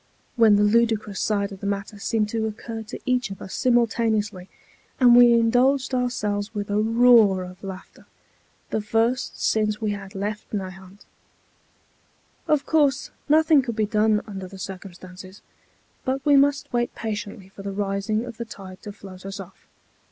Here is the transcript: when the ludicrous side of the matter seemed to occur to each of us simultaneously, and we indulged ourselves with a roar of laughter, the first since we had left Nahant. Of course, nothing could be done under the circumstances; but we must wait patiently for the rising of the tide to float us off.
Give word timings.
when 0.35 0.55
the 0.55 0.63
ludicrous 0.63 1.19
side 1.19 1.51
of 1.51 1.59
the 1.59 1.67
matter 1.67 1.99
seemed 1.99 2.27
to 2.27 2.47
occur 2.47 2.81
to 2.81 2.99
each 3.05 3.29
of 3.29 3.39
us 3.39 3.53
simultaneously, 3.53 4.49
and 4.99 5.15
we 5.15 5.31
indulged 5.31 5.93
ourselves 5.93 6.55
with 6.55 6.71
a 6.71 6.79
roar 6.81 7.43
of 7.43 7.63
laughter, 7.63 8.07
the 8.71 8.81
first 8.81 9.39
since 9.39 9.79
we 9.79 9.91
had 9.91 10.15
left 10.15 10.51
Nahant. 10.53 11.05
Of 12.47 12.65
course, 12.65 13.11
nothing 13.29 13.61
could 13.61 13.75
be 13.75 13.85
done 13.85 14.21
under 14.25 14.47
the 14.47 14.57
circumstances; 14.57 15.43
but 16.03 16.25
we 16.25 16.35
must 16.35 16.73
wait 16.73 16.95
patiently 16.95 17.49
for 17.49 17.61
the 17.61 17.71
rising 17.71 18.25
of 18.25 18.37
the 18.37 18.45
tide 18.45 18.81
to 18.81 18.91
float 18.91 19.23
us 19.23 19.39
off. 19.39 19.67